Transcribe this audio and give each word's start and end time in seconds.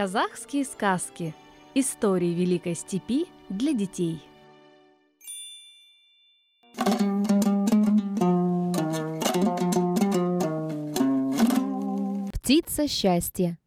Казахские 0.00 0.64
сказки. 0.64 1.34
Истории 1.74 2.32
Великой 2.32 2.74
Степи 2.74 3.26
для 3.50 3.74
детей. 3.74 4.22
Птица 12.32 12.88
счастья. 12.88 13.58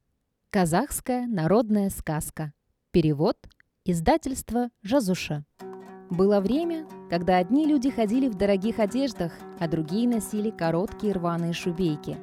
Казахская 0.50 1.28
народная 1.28 1.92
сказка. 1.92 2.52
Перевод. 2.90 3.38
Издательство 3.86 4.72
Жазуша. 4.82 5.46
Было 6.10 6.40
время, 6.40 6.88
когда 7.12 7.38
одни 7.38 7.68
люди 7.68 7.92
ходили 7.92 8.28
в 8.28 8.34
дорогих 8.34 8.80
одеждах, 8.80 9.34
а 9.60 9.68
другие 9.68 10.10
носили 10.10 10.50
короткие 10.50 11.14
рваные 11.14 11.54
шубейки. 11.54 12.18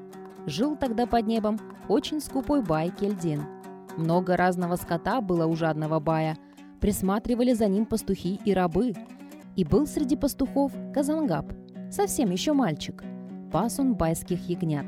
Жил 0.46 0.76
тогда 0.76 1.06
под 1.06 1.28
небом 1.28 1.60
очень 1.88 2.20
скупой 2.20 2.60
бай 2.60 2.90
Кельдин. 2.90 3.59
Много 3.96 4.36
разного 4.36 4.76
скота 4.76 5.20
было 5.20 5.46
у 5.46 5.56
жадного 5.56 6.00
бая. 6.00 6.36
Присматривали 6.80 7.52
за 7.52 7.66
ним 7.66 7.86
пастухи 7.86 8.40
и 8.44 8.54
рабы. 8.54 8.94
И 9.56 9.64
был 9.64 9.86
среди 9.86 10.16
пастухов 10.16 10.72
Казангаб, 10.94 11.52
совсем 11.90 12.30
еще 12.30 12.52
мальчик. 12.52 13.02
Пас 13.52 13.78
он 13.80 13.94
байских 13.94 14.48
ягнят. 14.48 14.86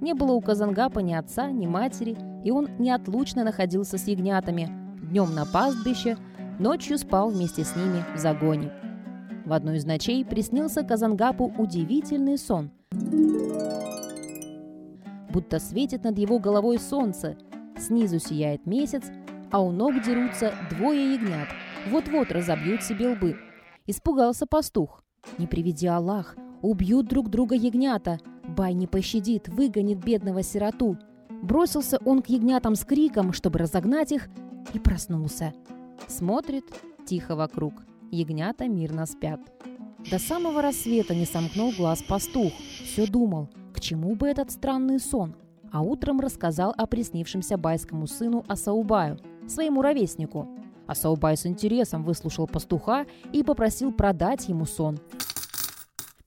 Не 0.00 0.14
было 0.14 0.32
у 0.32 0.40
Казангапа 0.40 1.00
ни 1.00 1.12
отца, 1.12 1.50
ни 1.50 1.66
матери, 1.66 2.16
и 2.44 2.50
он 2.50 2.68
неотлучно 2.78 3.42
находился 3.42 3.98
с 3.98 4.06
ягнятами. 4.06 4.68
Днем 5.10 5.34
на 5.34 5.44
пастбище, 5.44 6.16
ночью 6.58 6.98
спал 6.98 7.30
вместе 7.30 7.64
с 7.64 7.74
ними 7.74 8.04
в 8.14 8.18
загоне. 8.18 8.70
В 9.44 9.52
одну 9.52 9.72
из 9.72 9.84
ночей 9.84 10.24
приснился 10.24 10.82
Казангапу 10.84 11.52
удивительный 11.58 12.38
сон. 12.38 12.70
Будто 15.30 15.58
светит 15.58 16.04
над 16.04 16.18
его 16.18 16.38
головой 16.38 16.78
солнце, 16.78 17.36
снизу 17.78 18.18
сияет 18.18 18.66
месяц, 18.66 19.04
а 19.50 19.60
у 19.60 19.70
ног 19.70 20.02
дерутся 20.02 20.52
двое 20.70 21.14
ягнят. 21.14 21.48
Вот-вот 21.90 22.32
разобьют 22.32 22.82
себе 22.82 23.10
лбы. 23.10 23.36
Испугался 23.86 24.46
пастух. 24.46 25.02
Не 25.38 25.46
приведи 25.46 25.86
Аллах, 25.86 26.36
убьют 26.62 27.06
друг 27.06 27.28
друга 27.28 27.54
ягнята. 27.54 28.18
Бай 28.46 28.74
не 28.74 28.86
пощадит, 28.86 29.48
выгонит 29.48 30.04
бедного 30.04 30.42
сироту. 30.42 30.98
Бросился 31.42 31.98
он 32.04 32.22
к 32.22 32.28
ягнятам 32.28 32.74
с 32.74 32.84
криком, 32.84 33.32
чтобы 33.32 33.58
разогнать 33.58 34.12
их, 34.12 34.28
и 34.72 34.78
проснулся. 34.78 35.52
Смотрит, 36.08 36.64
тихо 37.06 37.36
вокруг. 37.36 37.74
Ягнята 38.10 38.66
мирно 38.66 39.06
спят. 39.06 39.40
До 40.10 40.18
самого 40.18 40.62
рассвета 40.62 41.14
не 41.14 41.26
сомкнул 41.26 41.72
глаз 41.76 42.02
пастух. 42.02 42.52
Все 42.82 43.06
думал, 43.06 43.50
к 43.74 43.80
чему 43.80 44.14
бы 44.14 44.28
этот 44.28 44.50
странный 44.50 45.00
сон. 45.00 45.34
А 45.74 45.80
утром 45.80 46.20
рассказал 46.20 46.72
о 46.76 46.86
приснившемся 46.86 47.58
байскому 47.58 48.06
сыну 48.06 48.44
Асаубаю, 48.46 49.18
своему 49.48 49.82
ровеснику. 49.82 50.48
Асаубай 50.86 51.36
с 51.36 51.46
интересом 51.46 52.04
выслушал 52.04 52.46
пастуха 52.46 53.06
и 53.32 53.42
попросил 53.42 53.90
продать 53.90 54.48
ему 54.48 54.66
сон. 54.66 55.00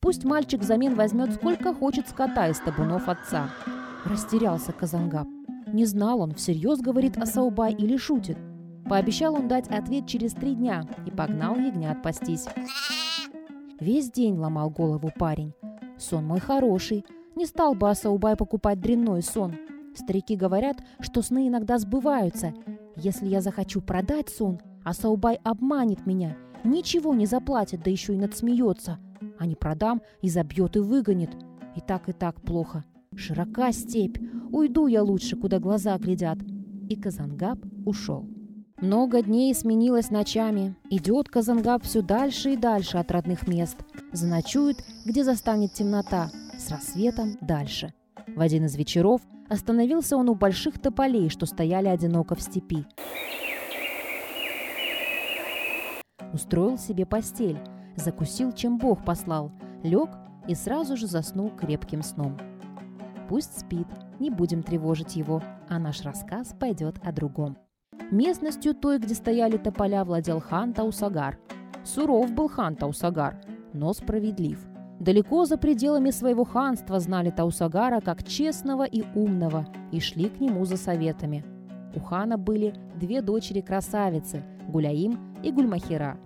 Пусть 0.02 0.26
мальчик 0.26 0.60
взамен 0.60 0.96
возьмет 0.96 1.36
сколько 1.36 1.74
хочет 1.74 2.10
скота 2.10 2.50
из 2.50 2.60
табунов 2.60 3.08
отца. 3.08 3.50
Растерялся 4.04 4.74
Казангаб. 4.74 5.30
Не 5.72 5.86
знал 5.86 6.20
он, 6.20 6.34
всерьез 6.34 6.82
говорит 6.82 7.18
Асаубай 7.18 7.72
или 7.72 7.96
шутит. 7.96 8.38
Пообещал 8.90 9.36
он 9.36 9.48
дать 9.48 9.70
ответ 9.70 10.08
через 10.08 10.34
три 10.34 10.56
дня 10.56 10.84
и 11.06 11.10
погнал 11.10 11.56
ягнят 11.56 12.04
пастись. 12.04 12.48
Весь 13.80 14.12
день 14.12 14.36
ломал 14.36 14.70
голову 14.70 15.10
парень. 15.18 15.54
Сон 15.98 16.26
мой 16.26 16.42
хороший. 16.42 17.06
Не 17.38 17.46
стал 17.46 17.76
бы 17.76 17.92
Асаубай 17.92 18.36
покупать 18.36 18.82
дрянной 18.82 19.22
сон. 19.22 19.54
Старики 19.94 20.36
говорят, 20.36 20.78
что 21.00 21.22
сны 21.22 21.48
иногда 21.48 21.78
сбываются. 21.78 22.52
Если 22.96 23.28
я 23.28 23.42
захочу 23.42 23.80
продать 23.80 24.30
сон, 24.30 24.60
Асаубай 24.84 25.36
обманет 25.44 26.08
меня, 26.08 26.36
ничего 26.64 27.14
не 27.14 27.28
заплатит, 27.28 27.84
да 27.84 27.92
еще 27.92 28.16
и 28.16 28.18
надсмеется. 28.18 28.98
А 29.38 29.46
не 29.46 29.54
продам 29.54 30.02
и 30.24 30.30
забьет 30.30 30.78
и 30.78 30.80
выгонит. 30.80 31.30
И 31.76 31.80
так 31.80 32.10
и 32.10 32.12
так 32.12 32.42
плохо. 32.42 32.84
Широка 33.16 33.72
степь. 33.72 34.18
Уйду 34.52 34.88
я 34.88 35.04
лучше, 35.04 35.36
куда 35.36 35.60
глаза 35.60 35.96
глядят. 36.00 36.40
И 36.90 36.96
Казангаб 36.96 37.60
ушел. 37.86 38.26
Много 38.82 39.22
дней 39.22 39.54
сменилось 39.54 40.10
ночами. 40.10 40.76
Идет 40.90 41.30
Казангаб 41.30 41.84
все 41.84 42.02
дальше 42.02 42.54
и 42.54 42.58
дальше 42.58 42.98
от 42.98 43.12
родных 43.12 43.48
мест. 43.48 43.78
Заночует, 44.12 44.78
где 45.06 45.24
застанет 45.24 45.74
темнота. 45.74 46.32
С 46.68 46.72
рассветом 46.72 47.38
дальше. 47.40 47.94
В 48.36 48.42
один 48.42 48.66
из 48.66 48.76
вечеров 48.76 49.22
остановился 49.48 50.18
он 50.18 50.28
у 50.28 50.36
больших 50.36 50.80
тополей, 50.80 51.30
что 51.30 51.46
стояли 51.46 51.88
одиноко 51.88 52.36
в 52.36 52.42
степи. 52.42 52.86
Устроил 56.34 56.78
себе 56.78 57.06
постель, 57.06 57.58
закусил, 57.96 58.52
чем 58.52 58.80
Бог 58.80 59.06
послал, 59.06 59.54
лег 59.82 60.10
и 60.50 60.56
сразу 60.56 60.98
же 60.98 61.08
заснул 61.08 61.52
крепким 61.52 62.02
сном. 62.02 62.38
Пусть 63.30 63.62
спит, 63.62 63.88
не 64.20 64.30
будем 64.30 64.62
тревожить 64.62 65.16
его, 65.16 65.42
а 65.70 65.80
наш 65.80 66.02
рассказ 66.02 66.54
пойдет 66.60 66.98
о 67.02 67.14
другом. 67.14 67.58
Местностью 68.12 68.76
той, 68.76 69.00
где 69.00 69.16
стояли 69.16 69.56
тополя, 69.56 70.04
владел 70.04 70.42
хан 70.42 70.74
Таусагар. 70.74 71.40
Суров 71.86 72.30
был 72.34 72.50
хан 72.50 72.76
Таусагар, 72.76 73.40
но 73.72 73.94
справедлив. 73.94 74.60
Далеко 75.00 75.46
за 75.46 75.58
пределами 75.58 76.10
своего 76.10 76.44
ханства 76.44 77.00
знали 77.00 77.30
Таусагара 77.30 78.02
как 78.02 78.24
честного 78.24 78.84
и 78.84 79.04
умного 79.16 79.68
и 79.92 80.00
шли 80.00 80.30
к 80.30 80.40
нему 80.40 80.66
за 80.66 80.78
советами. 80.78 81.46
У 81.96 82.00
хана 82.00 82.38
были 82.38 82.74
две 82.96 83.22
дочери-красавицы– 83.22 84.44
Гуляим 84.68 85.20
и 85.44 85.52
Гульмахира. 85.52 86.18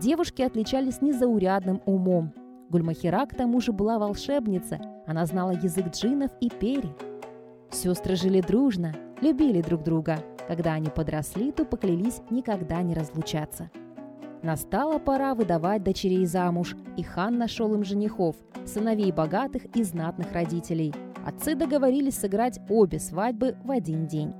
Девушки 0.00 0.42
отличались 0.42 1.02
незаурядным 1.02 1.82
умом. 1.84 2.32
Гульмахира 2.70 3.26
к 3.26 3.34
тому 3.34 3.60
же 3.60 3.72
была 3.72 3.98
волшебница, 3.98 4.80
она 5.06 5.26
знала 5.26 5.50
язык 5.50 5.88
джиннов 5.90 6.30
и 6.40 6.48
пери. 6.48 6.90
Сестры 7.70 8.16
жили 8.16 8.40
дружно, 8.40 8.94
любили 9.20 9.60
друг 9.62 9.82
друга. 9.82 10.18
Когда 10.48 10.72
они 10.72 10.88
подросли, 10.88 11.52
то 11.52 11.64
поклялись 11.64 12.20
никогда 12.30 12.82
не 12.82 12.94
разлучаться. 12.94 13.70
Настала 14.42 14.98
пора 14.98 15.34
выдавать 15.34 15.84
дочерей 15.84 16.26
замуж, 16.26 16.74
и 16.96 17.02
хан 17.02 17.38
нашел 17.38 17.72
им 17.74 17.84
женихов, 17.84 18.34
сыновей 18.66 19.12
богатых 19.12 19.64
и 19.76 19.84
знатных 19.84 20.32
родителей. 20.32 20.92
Отцы 21.24 21.54
договорились 21.54 22.18
сыграть 22.18 22.60
обе 22.68 22.98
свадьбы 22.98 23.56
в 23.62 23.70
один 23.70 24.08
день. 24.08 24.34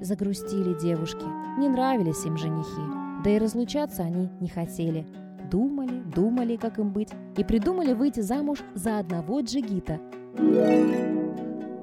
Загрустили 0.00 0.78
девушки, 0.78 1.24
не 1.58 1.68
нравились 1.68 2.24
им 2.26 2.36
женихи, 2.36 3.22
да 3.24 3.30
и 3.30 3.38
разлучаться 3.38 4.02
они 4.02 4.28
не 4.38 4.48
хотели. 4.48 5.06
Думали, 5.50 6.02
думали, 6.14 6.56
как 6.56 6.78
им 6.78 6.92
быть, 6.92 7.08
и 7.38 7.42
придумали 7.42 7.94
выйти 7.94 8.20
замуж 8.20 8.58
за 8.74 8.98
одного 8.98 9.40
джигита. 9.40 9.98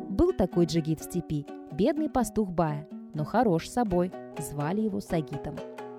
Был 0.10 0.34
такой 0.34 0.66
джигит 0.66 1.00
в 1.00 1.06
степи, 1.06 1.48
бедный 1.72 2.10
пастух 2.10 2.52
Бая, 2.52 2.88
но 3.16 3.26
хорош 3.26 3.68
собой, 3.68 4.12
звали 4.38 4.82
его 4.82 5.00
Сагитом. 5.00 5.56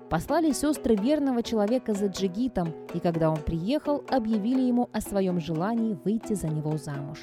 Послали 0.09 0.53
сестры 0.53 0.95
верного 0.95 1.43
человека 1.43 1.93
за 1.93 2.07
джигитом, 2.07 2.73
и 2.93 2.99
когда 2.99 3.29
он 3.29 3.37
приехал, 3.37 4.03
объявили 4.09 4.61
ему 4.61 4.89
о 4.93 5.01
своем 5.01 5.39
желании 5.41 5.97
выйти 6.05 6.33
за 6.33 6.47
него 6.47 6.77
замуж. 6.77 7.19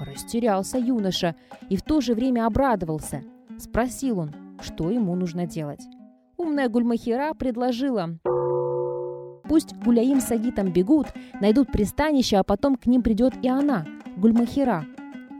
Растерялся 0.00 0.76
юноша 0.76 1.36
и 1.70 1.76
в 1.76 1.82
то 1.82 2.00
же 2.00 2.14
время 2.14 2.46
обрадовался. 2.46 3.22
Спросил 3.58 4.18
он, 4.18 4.34
что 4.60 4.90
ему 4.90 5.14
нужно 5.14 5.46
делать. 5.46 5.82
Умная 6.36 6.68
Гульмахира 6.68 7.32
предложила 7.34 8.18
Пусть 9.44 9.76
Гуляим 9.76 10.20
с 10.20 10.32
Агитом 10.32 10.72
бегут, 10.72 11.08
найдут 11.40 11.70
пристанище, 11.70 12.38
а 12.38 12.42
потом 12.42 12.76
к 12.76 12.86
ним 12.86 13.02
придет 13.02 13.34
и 13.42 13.48
она, 13.48 13.86
Гульмахира. 14.16 14.84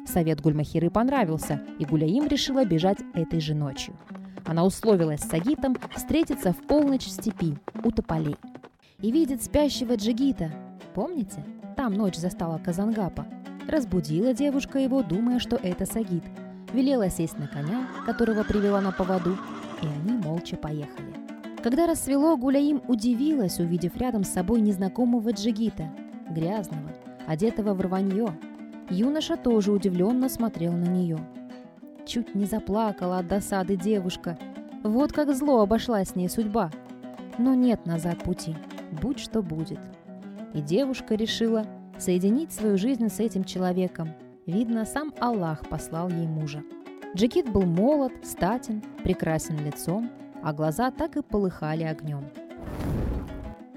Совет 0.07 0.41
Гульмахиры 0.41 0.91
понравился, 0.91 1.61
и 1.81 1.85
Гуляим 1.85 2.29
решила 2.29 2.65
бежать 2.65 2.99
этой 3.15 3.41
же 3.41 3.55
ночью. 3.55 3.97
Она 4.45 4.65
условилась 4.65 5.21
с 5.21 5.33
Агитом 5.33 5.77
встретиться 5.95 6.53
в 6.53 6.67
полночь 6.67 7.07
в 7.07 7.11
степи, 7.11 7.57
у 7.83 7.91
тополей. 7.91 8.37
И 9.01 9.11
видит 9.11 9.43
спящего 9.43 9.97
Джигита. 9.97 10.51
Помните? 10.95 11.45
Там 11.77 11.95
ночь 11.95 12.17
застала 12.17 12.59
Казангапа. 12.59 13.27
Разбудила 13.69 14.35
девушка 14.35 14.79
его, 14.79 15.03
думая, 15.03 15.39
что 15.39 15.57
это 15.57 15.87
Сагит. 15.87 16.25
Велела 16.73 17.09
сесть 17.09 17.39
на 17.39 17.49
коня, 17.49 17.89
которого 18.05 18.45
привела 18.45 18.81
на 18.81 18.93
поводу, 18.93 19.37
и 19.83 19.87
они 19.87 20.19
молча 20.19 20.57
поехали. 20.57 21.15
Когда 21.63 21.87
рассвело, 21.87 22.37
Гуляим 22.37 22.83
удивилась, 22.89 23.59
увидев 23.59 23.97
рядом 23.97 24.25
с 24.25 24.29
собой 24.29 24.61
незнакомого 24.61 25.31
джигита, 25.31 25.91
грязного, 26.29 26.91
одетого 27.27 27.73
в 27.73 27.81
рванье. 27.81 28.39
Юноша 28.91 29.37
тоже 29.39 29.73
удивленно 29.73 30.29
смотрел 30.29 30.73
на 30.73 30.85
нее. 30.85 31.19
Чуть 32.07 32.35
не 32.35 32.45
заплакала 32.45 33.19
от 33.19 33.29
досады 33.29 33.77
девушка. 33.77 34.39
Вот 34.83 35.13
как 35.13 35.35
зло 35.35 35.63
обошла 35.63 36.05
с 36.05 36.15
ней 36.15 36.29
судьба. 36.29 36.71
Но 37.39 37.55
нет 37.55 37.87
назад 37.87 38.19
пути, 38.23 38.55
будь 38.93 39.19
что 39.19 39.43
будет. 39.43 39.81
И 40.53 40.61
девушка 40.61 41.15
решила 41.15 41.65
соединить 41.99 42.53
свою 42.53 42.77
жизнь 42.77 43.09
с 43.09 43.21
этим 43.21 43.45
человеком. 43.45 44.11
Видно, 44.47 44.85
сам 44.85 45.15
Аллах 45.19 45.67
послал 45.69 46.11
ей 46.11 46.27
мужа. 46.27 46.63
Джигит 47.17 47.51
был 47.51 47.63
молод, 47.63 48.13
статен, 48.23 48.83
прекрасен 49.03 49.57
лицом, 49.65 50.11
а 50.43 50.53
глаза 50.53 50.91
так 50.91 51.17
и 51.17 51.23
полыхали 51.23 51.85
огнем. 51.85 52.25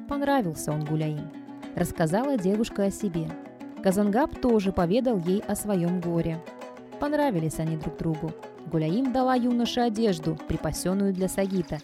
Понравился 0.09 0.71
он 0.71 0.83
Гуляим. 0.83 1.29
Рассказала 1.75 2.37
девушка 2.37 2.85
о 2.85 2.91
себе. 2.91 3.29
Казангаб 3.81 4.35
тоже 4.41 4.71
поведал 4.71 5.17
ей 5.19 5.39
о 5.47 5.55
своем 5.55 6.01
горе. 6.01 6.39
Понравились 6.99 7.59
они 7.59 7.77
друг 7.77 7.97
другу. 7.97 8.31
Гуляим 8.71 9.13
дала 9.13 9.35
юноше 9.35 9.81
одежду, 9.81 10.37
припасенную 10.47 11.13
для 11.13 11.27
Сагита. 11.27 11.77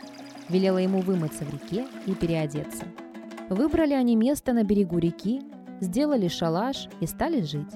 Велела 0.49 0.79
ему 0.79 0.99
вымыться 0.99 1.45
в 1.45 1.53
реке 1.53 1.85
и 2.05 2.13
переодеться. 2.13 2.85
Выбрали 3.49 3.93
они 3.93 4.15
место 4.15 4.53
на 4.53 4.63
берегу 4.63 4.97
реки, 4.97 5.41
сделали 5.79 6.27
шалаш 6.27 6.87
и 6.99 7.05
стали 7.05 7.41
жить. 7.41 7.71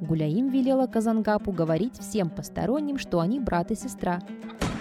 Гуляим 0.00 0.48
велела 0.48 0.86
Казангапу 0.86 1.52
говорить 1.52 1.98
всем 2.00 2.28
посторонним, 2.28 2.98
что 2.98 3.20
они 3.20 3.38
брат 3.38 3.70
и 3.70 3.76
сестра. 3.76 4.18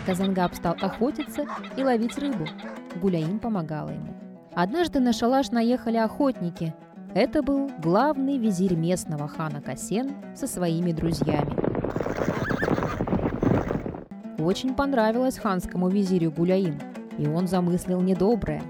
Казангап 0.06 0.56
стал 0.56 0.76
охотиться 0.82 1.46
и 1.78 1.84
ловить 1.84 2.18
рыбу. 2.18 2.48
Гуляим 3.00 3.38
помогала 3.38 3.90
ему. 3.90 4.16
Однажды 4.54 5.00
на 5.00 5.14
шалаш 5.14 5.52
наехали 5.52 5.98
охотники. 5.98 6.74
Это 7.14 7.44
был 7.44 7.70
главный 7.78 8.38
визирь 8.38 8.76
местного 8.76 9.28
хана 9.28 9.62
Касен 9.62 10.12
со 10.36 10.48
своими 10.48 10.92
друзьями. 10.92 11.61
Очень 14.44 14.74
понравилось 14.74 15.38
ханскому 15.38 15.88
визирю 15.88 16.32
Гуляим, 16.32 16.80
и 17.20 17.28
он 17.28 17.48
замыслил 17.48 18.02
недоброе. 18.02 18.64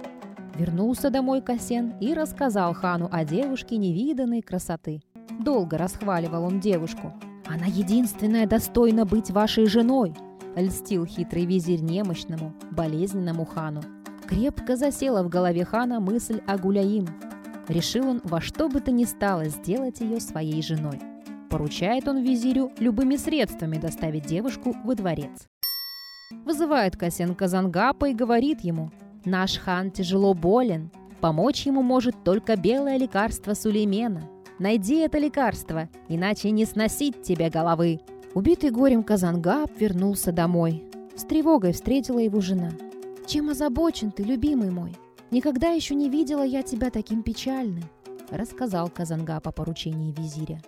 Вернулся 0.55 1.09
домой 1.09 1.41
Касен 1.41 1.93
и 2.01 2.13
рассказал 2.13 2.73
хану 2.73 3.07
о 3.09 3.23
девушке 3.23 3.77
невиданной 3.77 4.41
красоты. 4.41 5.01
Долго 5.39 5.77
расхваливал 5.77 6.43
он 6.43 6.59
девушку. 6.59 7.13
«Она 7.45 7.67
единственная 7.67 8.47
достойна 8.47 9.05
быть 9.05 9.31
вашей 9.31 9.65
женой!» 9.65 10.13
Льстил 10.57 11.05
хитрый 11.05 11.45
визирь 11.45 11.81
немощному, 11.81 12.53
болезненному 12.71 13.45
хану. 13.45 13.81
Крепко 14.27 14.75
засела 14.75 15.23
в 15.23 15.29
голове 15.29 15.63
хана 15.63 16.01
мысль 16.01 16.41
о 16.47 16.57
Гуляим. 16.57 17.07
Решил 17.69 18.09
он 18.09 18.21
во 18.25 18.41
что 18.41 18.67
бы 18.67 18.81
то 18.81 18.91
ни 18.91 19.05
стало 19.05 19.45
сделать 19.45 20.01
ее 20.01 20.19
своей 20.19 20.61
женой. 20.61 20.99
Поручает 21.49 22.07
он 22.09 22.21
визирю 22.21 22.71
любыми 22.77 23.15
средствами 23.15 23.77
доставить 23.77 24.25
девушку 24.25 24.75
во 24.83 24.95
дворец. 24.95 25.47
Вызывает 26.45 26.97
Касен 26.97 27.35
Казангапа 27.35 28.09
и 28.09 28.13
говорит 28.13 28.61
ему, 28.61 28.91
«Наш 29.25 29.57
хан 29.57 29.91
тяжело 29.91 30.33
болен, 30.33 30.91
помочь 31.19 31.65
ему 31.65 31.81
может 31.81 32.23
только 32.23 32.55
белое 32.55 32.97
лекарство 32.97 33.53
Сулеймена. 33.53 34.29
Найди 34.59 34.97
это 34.97 35.17
лекарство, 35.17 35.89
иначе 36.07 36.51
не 36.51 36.65
сносить 36.65 37.21
тебе 37.21 37.49
головы». 37.49 37.99
Убитый 38.33 38.71
горем 38.71 39.03
Казангап 39.03 39.71
вернулся 39.77 40.31
домой. 40.31 40.83
С 41.15 41.23
тревогой 41.23 41.73
встретила 41.73 42.19
его 42.19 42.39
жена. 42.39 42.71
«Чем 43.27 43.49
озабочен 43.49 44.11
ты, 44.11 44.23
любимый 44.23 44.71
мой? 44.71 44.95
Никогда 45.31 45.69
еще 45.69 45.95
не 45.95 46.09
видела 46.09 46.43
я 46.43 46.63
тебя 46.63 46.89
таким 46.89 47.23
печальным», 47.23 47.83
рассказал 48.29 48.89
Казангап 48.89 49.47
о 49.47 49.51
поручении 49.51 50.13
визиря. 50.13 50.61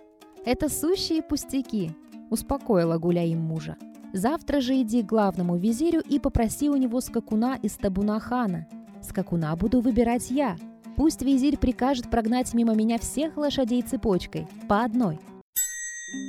«Это 0.44 0.68
сущие 0.68 1.22
пустяки», 1.22 1.90
успокоила 2.30 2.98
Гуляим 2.98 3.40
мужа. 3.40 3.76
Завтра 4.14 4.60
же 4.60 4.80
иди 4.80 5.02
к 5.02 5.06
главному 5.06 5.56
визирю 5.56 6.00
и 6.00 6.20
попроси 6.20 6.70
у 6.70 6.76
него 6.76 7.00
скакуна 7.00 7.56
из 7.60 7.72
табуна 7.72 8.20
хана. 8.20 8.68
Скакуна 9.02 9.56
буду 9.56 9.80
выбирать 9.80 10.30
я. 10.30 10.56
Пусть 10.94 11.22
визирь 11.22 11.58
прикажет 11.58 12.08
прогнать 12.08 12.54
мимо 12.54 12.76
меня 12.76 13.00
всех 13.00 13.36
лошадей 13.36 13.82
цепочкой, 13.82 14.46
по 14.68 14.84
одной. 14.84 15.18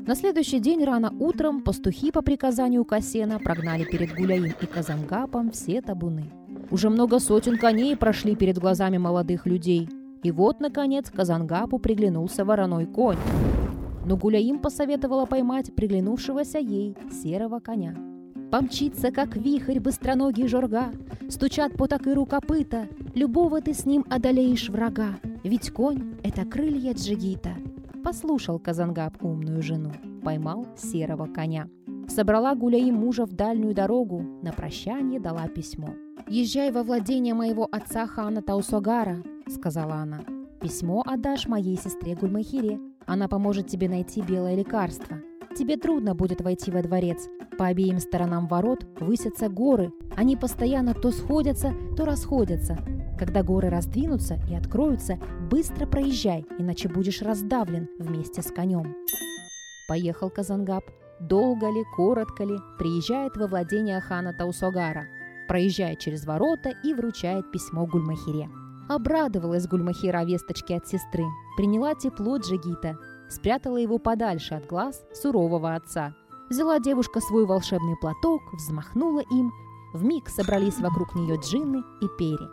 На 0.08 0.16
следующий 0.16 0.60
день 0.60 0.84
рано 0.84 1.14
утром 1.20 1.62
пастухи 1.62 2.10
по 2.10 2.24
приказанию 2.24 2.84
Касена 2.86 3.38
прогнали 3.38 3.84
перед 3.84 4.16
Гуляим 4.16 4.46
и 4.60 4.66
Казангапом 4.66 5.52
все 5.52 5.84
табуны. 5.84 6.32
Уже 6.72 6.90
много 6.90 7.20
сотен 7.20 7.60
коней 7.60 7.96
прошли 7.96 8.36
перед 8.36 8.58
глазами 8.58 8.98
молодых 8.98 9.46
людей. 9.46 9.88
И 10.24 10.32
вот, 10.32 10.60
наконец, 10.60 11.12
Казангапу 11.12 11.78
приглянулся 11.78 12.46
вороной 12.46 12.88
конь 12.88 13.20
но 14.06 14.16
Гуляим 14.18 14.60
посоветовала 14.60 15.26
поймать 15.26 15.74
приглянувшегося 15.76 16.60
ей 16.60 16.96
серого 17.12 17.60
коня. 17.60 17.96
Помчится, 18.52 19.12
как 19.12 19.36
вихрь, 19.36 19.80
быстроногий 19.80 20.48
жорга, 20.48 20.92
Стучат 21.30 21.74
по 21.74 21.88
такыру 21.88 22.26
копыта, 22.26 22.88
Любого 23.16 23.60
ты 23.60 23.74
с 23.74 23.86
ним 23.86 24.06
одолеешь 24.10 24.70
врага, 24.70 25.18
Ведь 25.44 25.72
конь— 25.72 26.16
это 26.24 26.46
крылья 26.46 26.94
джигита. 26.94 27.52
Послушал 28.04 28.60
Казангаб 28.60 29.22
умную 29.24 29.62
жену, 29.64 29.92
Поймал 30.24 30.68
серого 30.78 31.26
коня. 31.26 31.68
Собрала 32.08 32.54
Гуляим 32.54 32.96
мужа 32.96 33.26
в 33.26 33.34
дальнюю 33.34 33.74
дорогу, 33.74 34.22
На 34.44 34.54
прощание 34.54 35.20
дала 35.20 35.48
письмо. 35.48 35.90
«Езжай 36.28 36.72
во 36.72 36.84
владение 36.84 37.34
моего 37.34 37.68
отца 37.72 38.08
хана 38.08 38.42
Таусогара»,— 38.42 39.24
сказала 39.48 39.96
она. 39.96 40.22
«Письмо 40.60 41.04
отдашь 41.06 41.48
моей 41.48 41.78
сестре 41.78 42.16
Гульмахире, 42.16 42.80
она 43.06 43.28
поможет 43.28 43.68
тебе 43.68 43.90
найти 43.90 44.22
белое 44.22 44.56
лекарство. 44.56 45.18
Тебе 45.58 45.78
трудно 45.78 46.16
будет 46.16 46.42
войти 46.42 46.70
во 46.72 46.82
дворец. 46.82 47.30
По 47.58 47.68
обеим 47.68 48.00
сторонам 48.00 48.48
ворот 48.48 48.86
высятся 49.00 49.48
горы. 49.48 49.94
Они 50.16 50.36
постоянно 50.36 50.94
то 50.94 51.12
сходятся, 51.12 51.74
то 51.96 52.04
расходятся. 52.04 52.78
Когда 53.18 53.44
горы 53.44 53.70
раздвинутся 53.70 54.38
и 54.50 54.56
откроются, 54.56 55.18
быстро 55.50 55.86
проезжай, 55.86 56.46
иначе 56.60 56.90
будешь 56.90 57.22
раздавлен 57.22 57.88
вместе 57.98 58.42
с 58.42 58.52
конем. 58.52 58.96
Поехал 59.88 60.30
Казангаб. 60.30 60.84
Долго 61.22 61.68
ли, 61.68 61.86
коротко 61.96 62.44
ли, 62.44 62.58
приезжает 62.78 63.38
во 63.38 63.48
владение 63.48 64.02
хана 64.02 64.34
Таусогара. 64.34 65.06
Проезжает 65.48 66.00
через 66.00 66.26
ворота 66.26 66.74
и 66.84 66.94
вручает 66.94 67.50
письмо 67.52 67.86
Гульмахире. 67.86 68.50
Обрадовалась 68.88 69.68
Гульмахира 69.68 70.24
весточке 70.24 70.78
от 70.78 70.88
сестры, 70.88 71.24
приняла 71.58 71.96
тепло 71.96 72.38
Джигита, 72.38 72.98
спрятала 73.30 73.78
его 73.78 73.98
подальше 73.98 74.54
от 74.54 74.68
глаз 74.68 75.04
сурового 75.14 75.74
отца. 75.74 76.14
Взяла 76.50 76.80
девушка 76.80 77.20
свой 77.20 77.46
волшебный 77.46 77.96
платок, 78.00 78.42
взмахнула 78.54 79.22
им, 79.32 79.52
в 79.94 80.04
миг 80.04 80.30
собрались 80.30 80.80
вокруг 80.80 81.16
нее 81.16 81.38
джинны 81.38 81.84
и 82.02 82.08
пери. 82.20 82.48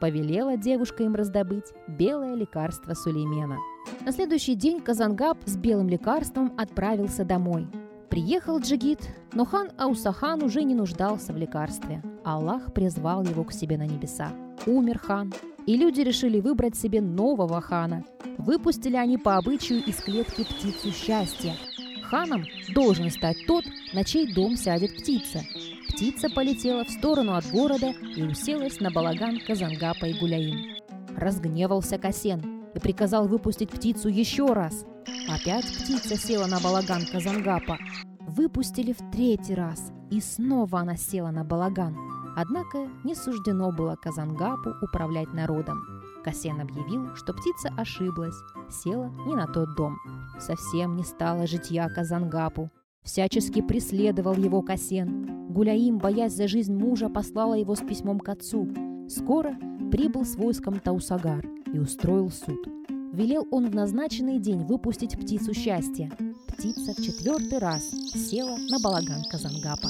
Повелела 0.00 0.56
девушка 0.56 1.02
им 1.02 1.14
раздобыть 1.14 1.74
белое 1.86 2.34
лекарство 2.34 2.94
Сулеймена. 2.94 3.58
На 4.06 4.12
следующий 4.12 4.54
день 4.54 4.80
Казангаб 4.80 5.36
с 5.44 5.56
белым 5.56 5.88
лекарством 5.88 6.54
отправился 6.56 7.24
домой. 7.24 7.68
Приехал 8.08 8.58
Джигит, 8.58 9.06
но 9.34 9.44
хан 9.44 9.68
Аусахан 9.78 10.42
уже 10.42 10.62
не 10.62 10.74
нуждался 10.74 11.34
в 11.34 11.36
лекарстве. 11.36 12.02
Аллах 12.24 12.72
призвал 12.72 13.22
его 13.24 13.44
к 13.44 13.52
себе 13.52 13.76
на 13.76 13.86
небеса. 13.86 14.30
Умер 14.66 14.98
хан, 14.98 15.32
и 15.66 15.76
люди 15.76 16.00
решили 16.00 16.40
выбрать 16.40 16.76
себе 16.76 17.00
нового 17.00 17.60
хана. 17.60 18.04
Выпустили 18.38 18.96
они 18.96 19.18
по 19.18 19.36
обычаю 19.36 19.84
из 19.84 19.96
клетки 19.96 20.44
птицу 20.44 20.92
счастья. 20.92 21.54
Ханом 22.02 22.44
должен 22.74 23.10
стать 23.10 23.36
тот, 23.46 23.64
на 23.92 24.04
чей 24.04 24.32
дом 24.32 24.56
сядет 24.56 24.96
птица. 24.96 25.40
Птица 25.88 26.28
полетела 26.28 26.84
в 26.84 26.90
сторону 26.90 27.34
от 27.34 27.48
города 27.50 27.92
и 28.16 28.22
уселась 28.22 28.80
на 28.80 28.90
балаган 28.90 29.38
Казангапа 29.46 30.06
и 30.06 30.18
Гуляим. 30.18 30.76
Разгневался 31.16 31.98
Касен 31.98 32.62
и 32.74 32.78
приказал 32.78 33.28
выпустить 33.28 33.70
птицу 33.70 34.08
еще 34.08 34.46
раз. 34.46 34.84
Опять 35.28 35.66
птица 35.66 36.16
села 36.16 36.46
на 36.46 36.58
балаган 36.60 37.02
Казангапа. 37.10 37.78
Выпустили 38.20 38.92
в 38.92 39.10
третий 39.10 39.54
раз, 39.54 39.92
и 40.10 40.20
снова 40.20 40.80
она 40.80 40.96
села 40.96 41.30
на 41.30 41.44
балаган. 41.44 41.96
Однако 42.36 42.88
не 43.04 43.14
суждено 43.14 43.72
было 43.72 43.96
Казангапу 44.00 44.74
управлять 44.82 45.32
народом. 45.32 45.82
Касен 46.24 46.60
объявил, 46.60 47.14
что 47.16 47.32
птица 47.32 47.72
ошиблась, 47.76 48.36
села 48.70 49.10
не 49.26 49.34
на 49.34 49.46
тот 49.46 49.74
дом. 49.76 49.96
Совсем 50.38 50.96
не 50.96 51.02
стало 51.02 51.46
житья 51.46 51.88
Казангапу. 51.88 52.70
Всячески 53.02 53.62
преследовал 53.62 54.34
его 54.34 54.62
Касен. 54.62 55.48
Гуляим, 55.50 55.98
боясь 55.98 56.34
за 56.34 56.46
жизнь 56.46 56.74
мужа, 56.74 57.08
послала 57.08 57.54
его 57.54 57.74
с 57.74 57.80
письмом 57.80 58.20
к 58.20 58.28
отцу. 58.28 58.68
Скоро 59.08 59.56
прибыл 59.90 60.24
с 60.24 60.36
войском 60.36 60.78
Таусагар 60.78 61.44
и 61.72 61.78
устроил 61.78 62.30
суд. 62.30 62.68
Велел 63.12 63.48
он 63.50 63.68
в 63.68 63.74
назначенный 63.74 64.38
день 64.38 64.64
выпустить 64.64 65.18
птицу 65.18 65.52
счастья. 65.52 66.12
Птица 66.46 66.92
в 66.92 67.02
четвертый 67.02 67.58
раз 67.58 67.90
села 67.90 68.56
на 68.70 68.78
балаган 68.78 69.24
Казангапа. 69.30 69.88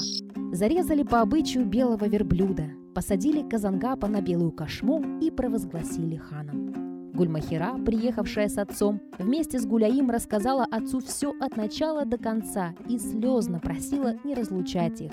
Зарезали 0.52 1.04
по 1.04 1.20
обычаю 1.20 1.64
белого 1.64 2.06
верблюда, 2.06 2.64
посадили 2.92 3.48
Казангапа 3.48 4.08
на 4.08 4.20
белую 4.20 4.50
кошму 4.50 5.20
и 5.20 5.30
провозгласили 5.30 6.16
ханом. 6.16 7.12
Гульмахира, 7.12 7.76
приехавшая 7.86 8.48
с 8.48 8.58
отцом, 8.58 9.00
вместе 9.18 9.60
с 9.60 9.64
Гуляим 9.64 10.10
рассказала 10.10 10.66
отцу 10.68 10.98
все 11.00 11.32
от 11.40 11.56
начала 11.56 12.04
до 12.04 12.18
конца 12.18 12.74
и 12.88 12.98
слезно 12.98 13.60
просила 13.60 14.16
не 14.24 14.34
разлучать 14.34 15.00
их. 15.00 15.12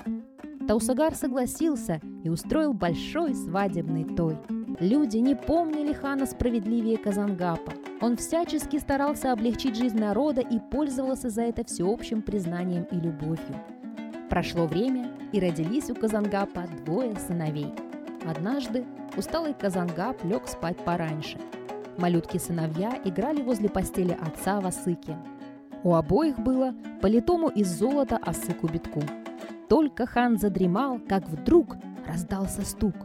Таусагар 0.67 1.13
согласился 1.13 2.01
и 2.23 2.29
устроил 2.29 2.73
большой 2.73 3.35
свадебный 3.35 4.05
той. 4.05 4.37
Люди 4.79 5.17
не 5.17 5.35
помнили 5.35 5.93
хана 5.93 6.25
справедливее 6.25 6.97
Казангапа. 6.97 7.73
Он 8.01 8.17
всячески 8.17 8.77
старался 8.77 9.31
облегчить 9.31 9.77
жизнь 9.77 9.99
народа 9.99 10.41
и 10.41 10.59
пользовался 10.71 11.29
за 11.29 11.43
это 11.43 11.63
всеобщим 11.63 12.23
признанием 12.23 12.87
и 12.91 12.95
любовью. 12.95 13.55
Прошло 14.29 14.67
время, 14.67 15.09
и 15.31 15.39
родились 15.39 15.89
у 15.89 15.95
Казангапа 15.95 16.65
двое 16.85 17.15
сыновей. 17.15 17.73
Однажды 18.25 18.85
усталый 19.15 19.53
Казангап 19.53 20.23
лег 20.25 20.47
спать 20.47 20.77
пораньше. 20.77 21.39
Малютки-сыновья 21.97 22.99
играли 23.05 23.41
возле 23.41 23.69
постели 23.69 24.17
отца 24.19 24.59
в 24.59 24.67
осыке. 24.67 25.17
У 25.83 25.93
обоих 25.93 26.37
было 26.39 26.75
по 27.01 27.07
литому 27.07 27.47
из 27.47 27.67
золота 27.67 28.17
осыку 28.17 28.67
битку. 28.67 29.01
Только 29.69 30.05
хан 30.05 30.37
задремал, 30.37 30.99
как 30.99 31.27
вдруг 31.27 31.77
раздался 32.05 32.63
стук. 32.65 32.95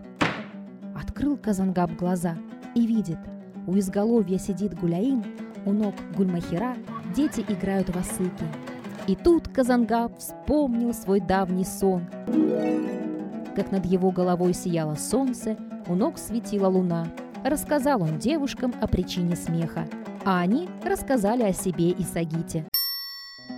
Открыл 0.95 1.37
Казангап 1.37 1.93
глаза 1.93 2.37
и 2.75 2.87
видит, 2.87 3.19
у 3.67 3.79
изголовья 3.79 4.39
сидит 4.39 4.79
Гуляин, 4.79 5.25
у 5.65 5.73
ног 5.73 5.95
Гульмахира 6.17 6.77
дети 7.15 7.45
играют 7.49 7.89
в 7.89 7.97
осыке. 7.97 8.45
И 9.09 9.17
тут 9.17 9.49
Казангап 9.49 10.17
вспомнил 10.19 10.95
свой 10.95 11.21
давний 11.21 11.65
сон. 11.65 12.07
Как 13.57 13.73
над 13.73 13.85
его 13.85 14.11
головой 14.11 14.55
сияло 14.55 14.95
солнце, 14.95 15.57
у 15.89 15.95
ног 15.95 16.19
светила 16.19 16.69
луна. 16.69 17.07
Рассказал 17.45 18.03
он 18.03 18.19
девушкам 18.19 18.73
о 18.81 18.87
причине 18.87 19.35
смеха, 19.35 19.87
а 20.25 20.39
они 20.39 20.69
рассказали 20.85 21.43
о 21.43 21.53
себе 21.53 21.91
и 21.91 22.03
Сагите. 22.05 22.69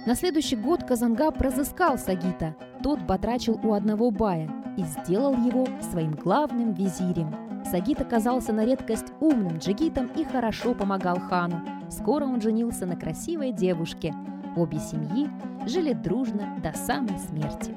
На 0.06 0.14
следующий 0.14 0.56
год 0.56 0.84
Казангап 0.84 1.40
разыскал 1.40 1.98
Сагита. 1.98 2.56
Тот 2.82 3.06
потрачил 3.06 3.60
у 3.62 3.74
одного 3.74 4.10
бая 4.10 4.50
и 4.76 4.82
сделал 4.82 5.34
его 5.34 5.66
своим 5.90 6.12
главным 6.12 6.72
визирем. 6.72 7.34
Сагит 7.70 8.00
оказался 8.00 8.52
на 8.52 8.64
редкость 8.64 9.12
умным 9.20 9.58
джигитом 9.58 10.06
и 10.16 10.24
хорошо 10.24 10.74
помогал 10.74 11.18
хану. 11.18 11.60
Скоро 11.90 12.24
он 12.24 12.40
женился 12.40 12.86
на 12.86 12.96
красивой 12.96 13.52
девушке. 13.52 14.14
Обе 14.56 14.78
семьи 14.78 15.28
жили 15.66 15.92
дружно 15.92 16.56
до 16.62 16.72
самой 16.76 17.18
смерти. 17.18 17.74